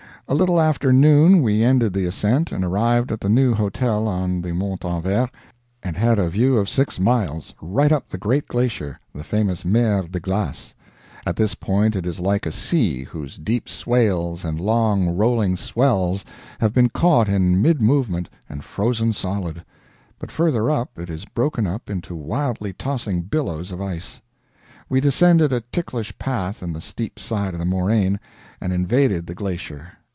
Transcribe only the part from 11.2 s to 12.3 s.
At this point it is